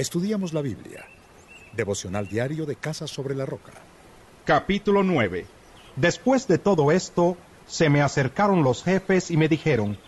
[0.00, 1.04] Estudiamos la Biblia.
[1.74, 3.72] Devocional diario de Casa sobre la Roca.
[4.46, 5.44] Capítulo 9.
[5.94, 9.98] Después de todo esto, se me acercaron los jefes y me dijeron,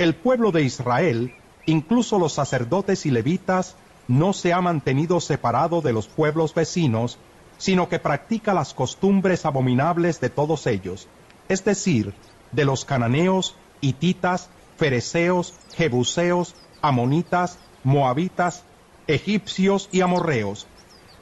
[0.00, 1.32] el pueblo de Israel,
[1.64, 3.76] incluso los sacerdotes y levitas,
[4.08, 7.16] no se ha mantenido separado de los pueblos vecinos,
[7.56, 11.06] sino que practica las costumbres abominables de todos ellos,
[11.48, 12.14] es decir,
[12.50, 18.64] de los cananeos, hititas, fereceos, jebuseos, amonitas, moabitas,
[19.06, 20.66] egipcios y amorreos.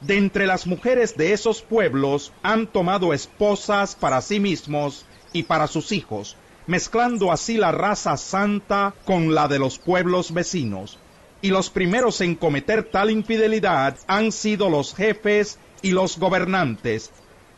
[0.00, 5.66] De entre las mujeres de esos pueblos han tomado esposas para sí mismos y para
[5.66, 6.36] sus hijos,
[6.66, 10.98] mezclando así la raza santa con la de los pueblos vecinos.
[11.40, 17.10] Y los primeros en cometer tal infidelidad han sido los jefes y los gobernantes.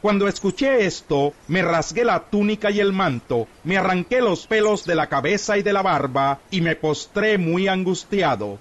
[0.02, 4.95] Cuando escuché esto, me rasgué la túnica y el manto, me arranqué los pelos de
[4.95, 8.59] la cabeza y de la barba, y me postré muy angustiado.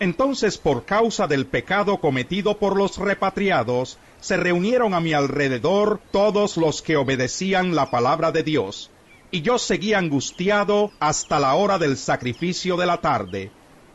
[0.00, 6.56] Entonces, por causa del pecado cometido por los repatriados, se reunieron a mi alrededor todos
[6.56, 8.90] los que obedecían la palabra de Dios
[9.34, 13.50] y yo seguí angustiado hasta la hora del sacrificio de la tarde.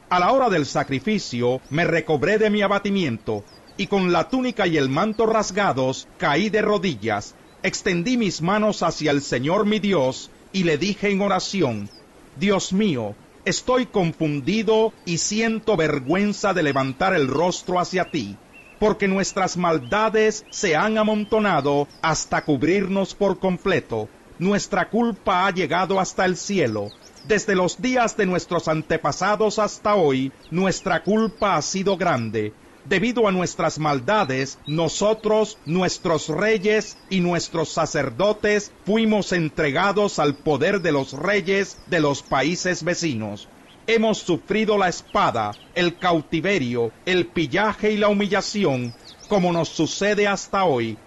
[0.09, 3.45] A la hora del sacrificio me recobré de mi abatimiento,
[3.77, 9.11] y con la túnica y el manto rasgados caí de rodillas, extendí mis manos hacia
[9.11, 11.89] el Señor mi Dios, y le dije en oración,
[12.38, 13.16] Dios mío,
[13.50, 18.38] estoy confundido y siento vergüenza de levantar el rostro hacia ti,
[18.80, 24.08] porque nuestras maldades se han amontonado hasta cubrirnos por completo
[24.39, 26.92] nuestra culpa ha llegado hasta el cielo.
[27.27, 32.53] Desde los días de nuestros antepasados hasta hoy, nuestra culpa ha sido grande.
[32.85, 40.91] Debido a nuestras maldades, nosotros, nuestros reyes y nuestros sacerdotes fuimos entregados al poder de
[40.91, 43.47] los reyes de los países vecinos.
[43.86, 48.93] Hemos sufrido la espada, el cautiverio, el pillaje y la humillación,
[49.27, 50.97] como nos sucede hasta hoy.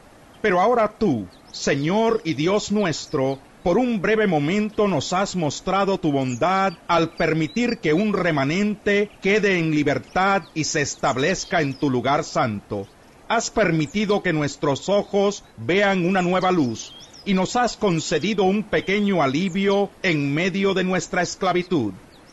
[0.40, 6.10] Pero ahora tú, Señor y Dios nuestro, por un breve momento nos has mostrado tu
[6.10, 12.24] bondad al permitir que un remanente quede en libertad y se establezca en tu lugar
[12.24, 12.88] santo.
[13.28, 16.92] Has permitido que nuestros ojos vean una nueva luz
[17.24, 21.92] y nos has concedido un pequeño alivio en medio de nuestra esclavitud.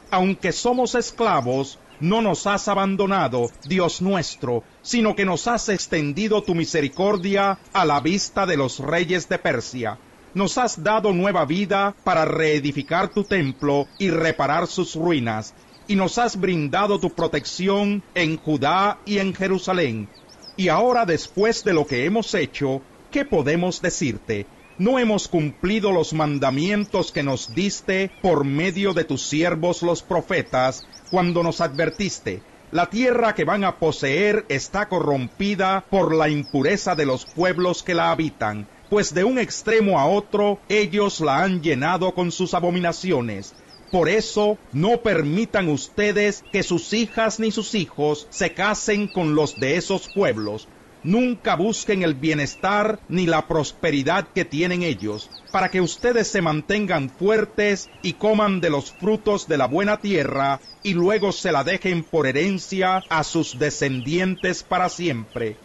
[0.09, 6.56] Aunque somos esclavos, no nos has abandonado, Dios nuestro, sino que nos has extendido tu
[6.56, 10.00] misericordia a la vista de los reyes de Persia.
[10.34, 15.53] Nos has dado nueva vida para reedificar tu templo y reparar sus ruinas,
[15.88, 20.07] y nos has brindado tu protección en Judá y en Jerusalén.
[20.56, 22.81] Y ahora después de lo que hemos hecho,
[23.12, 24.45] ¿qué podemos decirte?
[24.79, 30.88] no hemos cumplido los mandamientos que nos diste por medio de tus siervos los profetas,
[31.11, 32.41] cuando nos advertiste,
[32.72, 37.94] la tierra que van a poseer está corrompida por la impureza de los pueblos que
[37.94, 43.54] la habitan, pues de un extremo a otro ellos la han llenado con sus abominaciones.
[43.92, 49.60] Por eso no permitan ustedes que sus hijas ni sus hijos se casen con los
[49.60, 50.68] de esos pueblos,
[51.04, 57.10] Nunca busquen el bienestar ni la prosperidad que tienen ellos, para que ustedes se mantengan
[57.10, 62.04] fuertes y coman de los frutos de la buena tierra y luego se la dejen
[62.04, 65.56] por herencia a sus descendientes para siempre.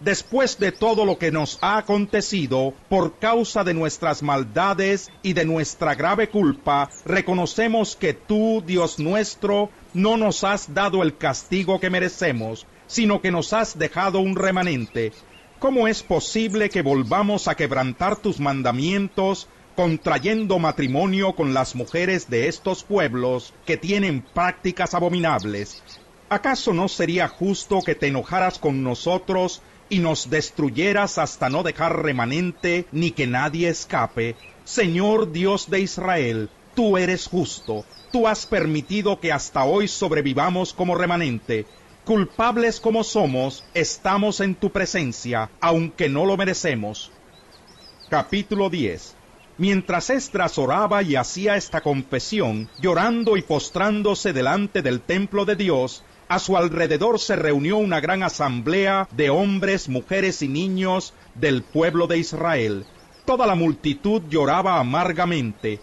[0.00, 5.44] Después de todo lo que nos ha acontecido por causa de nuestras maldades y de
[5.44, 11.90] nuestra grave culpa, reconocemos que tú, Dios nuestro, no nos has dado el castigo que
[11.90, 15.12] merecemos, sino que nos has dejado un remanente.
[15.58, 22.46] ¿Cómo es posible que volvamos a quebrantar tus mandamientos contrayendo matrimonio con las mujeres de
[22.46, 25.82] estos pueblos que tienen prácticas abominables?
[26.28, 32.02] ¿Acaso no sería justo que te enojaras con nosotros y nos destruyeras hasta no dejar
[32.02, 34.36] remanente ni que nadie escape?
[34.64, 40.94] Señor Dios de Israel, tú eres justo, tú has permitido que hasta hoy sobrevivamos como
[40.94, 41.66] remanente,
[42.08, 47.12] Culpables como somos, estamos en tu presencia, aunque no lo merecemos.
[48.08, 49.14] Capítulo 10
[49.58, 56.02] Mientras Esdras oraba y hacía esta confesión, llorando y postrándose delante del templo de Dios,
[56.28, 62.06] a su alrededor se reunió una gran asamblea de hombres, mujeres y niños del pueblo
[62.06, 62.84] de Israel.
[63.24, 65.80] Toda la multitud lloraba amargamente.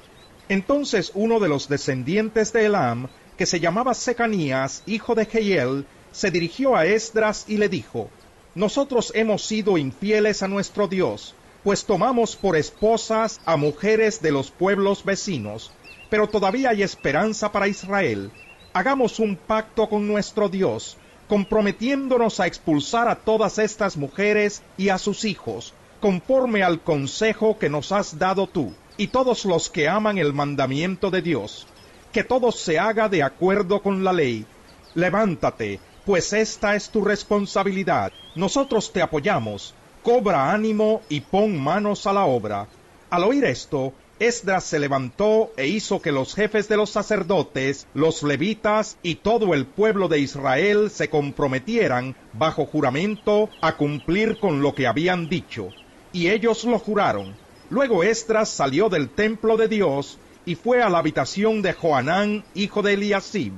[0.48, 3.08] Entonces uno de los descendientes de Elam,
[3.38, 8.10] que se llamaba Secanías, hijo de Jehiel, se dirigió a Esdras y le dijo,
[8.54, 11.34] Nosotros hemos sido infieles a nuestro Dios,
[11.64, 15.72] pues tomamos por esposas a mujeres de los pueblos vecinos,
[16.12, 18.32] pero todavía hay esperanza para Israel.
[18.76, 20.98] Hagamos un pacto con nuestro Dios,
[21.30, 27.70] comprometiéndonos a expulsar a todas estas mujeres y a sus hijos, conforme al consejo que
[27.70, 31.68] nos has dado tú, y todos los que aman el mandamiento de Dios,
[32.12, 34.46] que todo se haga de acuerdo con la ley.
[34.94, 38.12] Levántate, pues esta es tu responsabilidad.
[38.36, 39.74] Nosotros te apoyamos.
[40.04, 42.68] Cobra ánimo y pon manos a la obra.
[43.10, 48.24] Al oír esto, Esdras se levantó e hizo que los jefes de los sacerdotes, los
[48.24, 54.74] levitas y todo el pueblo de Israel se comprometieran bajo juramento a cumplir con lo
[54.74, 55.74] que habían dicho.
[56.14, 57.36] Y ellos lo juraron.
[57.70, 62.82] Luego Esdras salió del templo de Dios y fue a la habitación de Joanán, hijo
[62.82, 63.52] de Eliasib.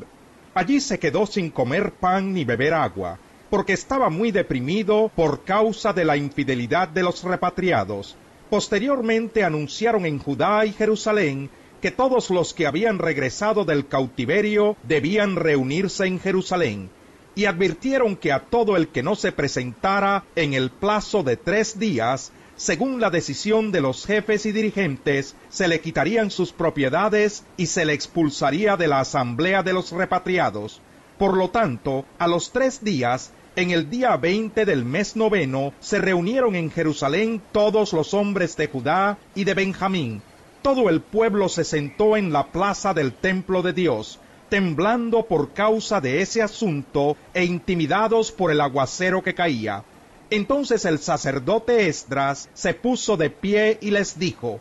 [0.55, 3.19] Allí se quedó sin comer pan ni beber agua,
[3.51, 8.15] porque estaba muy deprimido por causa de la infidelidad de los repatriados
[8.49, 11.49] Posteriormente anunciaron en Judá y Jerusalén
[11.81, 16.89] que todos los que habían regresado del cautiverio debían reunirse en Jerusalén,
[17.35, 21.77] y advirtieron que a todo el que no se presentara en el plazo de tres
[21.77, 27.67] días, según la decisión de los jefes y dirigentes, se le quitarían sus propiedades y
[27.67, 30.81] se le expulsaría de la asamblea de los repatriados.
[31.19, 35.97] Por lo tanto, a los tres días en el día veinte del mes noveno se
[35.97, 40.21] reunieron en Jerusalén todos los hombres de Judá y de Benjamín.
[40.61, 44.19] Todo el pueblo se sentó en la plaza del templo de Dios,
[44.49, 49.83] temblando por causa de ese asunto e intimidados por el aguacero que caía.
[50.29, 54.59] Entonces el sacerdote Esdras se puso de pie y les dijo,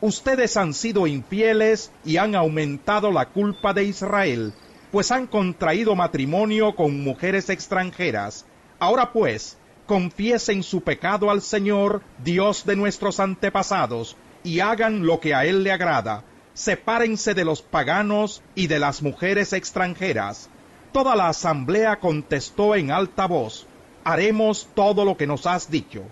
[0.00, 4.52] Ustedes han sido infieles y han aumentado la culpa de Israel
[4.90, 8.46] pues han contraído matrimonio con mujeres extranjeras.
[8.78, 15.34] Ahora pues, confiesen su pecado al Señor, Dios de nuestros antepasados, y hagan lo que
[15.34, 16.24] a Él le agrada.
[16.54, 20.48] Sepárense de los paganos y de las mujeres extranjeras.
[20.92, 23.66] Toda la asamblea contestó en alta voz,
[24.04, 26.02] haremos todo lo que nos has dicho.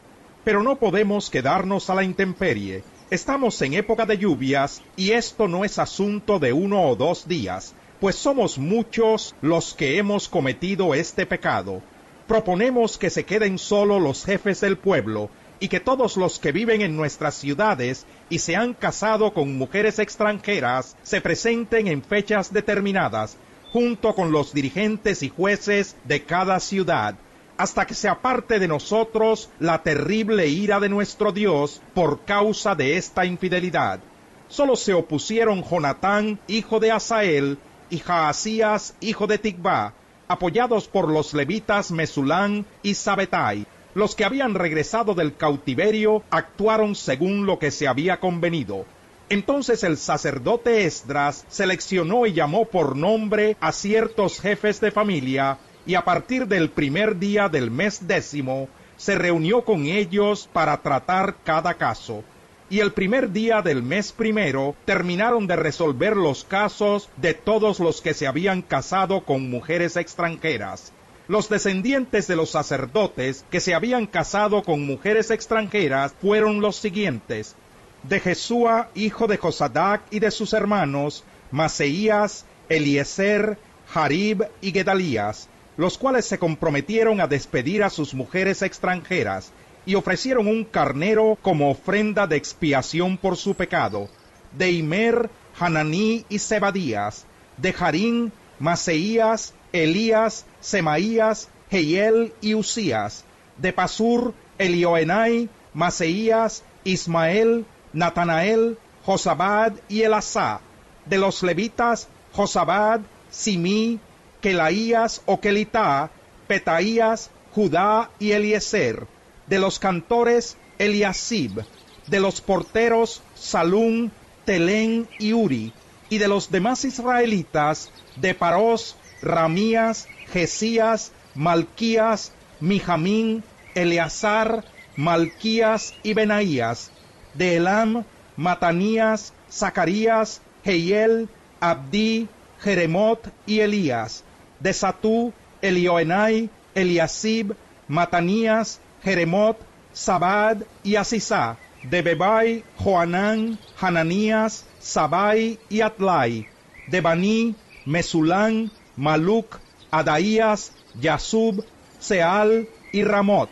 [0.44, 2.84] Pero no podemos quedarnos a la intemperie.
[3.08, 7.74] Estamos en época de lluvias y esto no es asunto de uno o dos días,
[8.04, 11.80] pues somos muchos los que hemos cometido este pecado.
[12.28, 16.82] Proponemos que se queden solo los jefes del pueblo y que todos los que viven
[16.82, 23.38] en nuestras ciudades y se han casado con mujeres extranjeras se presenten en fechas determinadas,
[23.72, 27.14] junto con los dirigentes y jueces de cada ciudad,
[27.56, 32.98] hasta que se aparte de nosotros la terrible ira de nuestro Dios por causa de
[32.98, 34.00] esta infidelidad.
[34.48, 37.58] Solo se opusieron Jonatán, hijo de Asael,
[37.90, 39.92] y Jaasías, hijo de Tigba,
[40.28, 43.66] apoyados por los levitas Mesulán y Sabetai.
[43.94, 48.86] Los que habían regresado del cautiverio actuaron según lo que se había convenido.
[49.28, 55.94] Entonces el sacerdote Esdras seleccionó y llamó por nombre a ciertos jefes de familia, y
[55.94, 61.75] a partir del primer día del mes décimo se reunió con ellos para tratar cada
[61.75, 62.25] caso
[62.70, 68.00] y el primer día del mes primero terminaron de resolver los casos de todos los
[68.00, 70.93] que se habían casado con mujeres extranjeras.
[71.28, 77.55] Los descendientes de los sacerdotes que se habían casado con mujeres extranjeras fueron los siguientes:
[78.02, 83.58] de Jesúa, hijo de Josadac y de sus hermanos, Maseías, Eliezer,
[83.88, 89.53] Jarib y Gedalías, los cuales se comprometieron a despedir a sus mujeres extranjeras
[89.86, 94.08] y ofrecieron un carnero como ofrenda de expiación por su pecado,
[94.53, 97.26] de Imer, Hananí y Zebadías,
[97.56, 103.24] de Jarín, Maseías, Elías, Semaías, Jehiel y Usías,
[103.58, 110.60] de Pasur, Elioenai, Maseías, Ismael, Natanael, Josabad y Elasá,
[111.06, 113.00] de los levitas, Josabad,
[113.31, 114.00] Simí,
[114.41, 116.10] Kelaías o Kelitá,
[116.46, 119.06] Petaías, Judá y Eliezer,
[119.46, 121.65] de los cantores Eliasib,
[122.06, 124.10] de los porteros Salum,
[124.44, 125.72] Telén y Uri,
[126.08, 133.43] y de los demás israelitas de Paros, Ramías, Jesías, Malquías, Mijamín,
[133.74, 134.65] Eleazar,
[134.96, 136.91] Malquías y Benaías,
[137.34, 138.05] de Elam,
[138.36, 141.29] Matanías, Zacarías, Jehiel,
[141.60, 142.29] Abdi,
[142.60, 144.24] Jeremot y Elías,
[144.60, 145.32] de Satú,
[145.63, 147.55] Elioenai, Eliasib,
[147.89, 149.58] Matanías, Jeremot,
[149.93, 156.49] Sabad y Asisá, de Bebai, Joanán, Hananías, Sabai y Atlai,
[156.89, 161.65] de Baní, Mesulán, Maluc, Adaías, Yasub,
[162.01, 163.51] Seal y Ramot,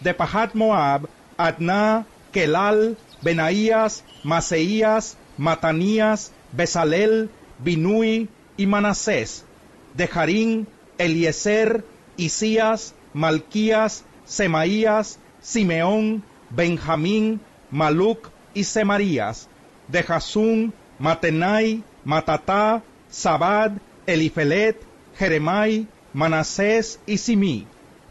[0.00, 1.08] de Pahat Moab,
[2.32, 9.44] Kelal, Benaías, Maseías, Matanías, Besalel, Binui y Manasés,
[9.94, 10.66] de Jarín,
[10.98, 11.84] Eliezer
[12.16, 17.40] Isías, Malquías, Semaías, Simeón, Benjamín,
[17.72, 19.48] Maluc y Semarías,
[19.88, 23.72] de Jasún, Matenai, Matatá, Sabad,
[24.06, 24.76] Elifelet,
[25.18, 27.66] Jeremai, Manasés y Simí,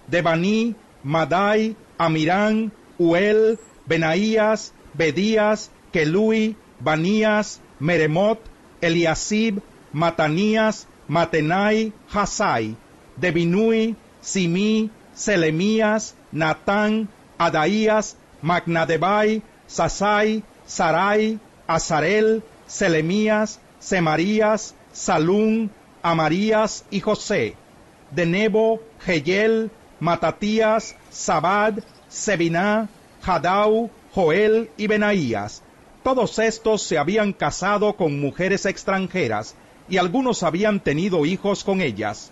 [0.07, 8.41] de Baní, Madai, Amirán, Uel, Benaías, Bedías, Kelui, Banías, Meremot,
[8.81, 9.61] Eliasib,
[9.93, 12.75] Matanías, Matenai, Hasai,
[13.15, 25.71] de Binui, Simí, Selemías, Natán, Adaías, Magnadebai, Sasai, Sarai, Azarel, Selemías, Semarías, Salún,
[26.01, 27.55] Amarías y José,
[28.11, 32.87] de Nebo, Geyel, Matatías, Sabad, Sebiná,
[33.21, 35.63] Hadau, Joel y Benaías.
[36.01, 39.55] Todos estos se habían casado con mujeres extranjeras
[39.89, 42.31] y algunos habían tenido hijos con ellas.